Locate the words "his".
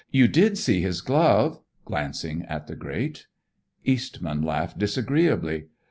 0.81-0.99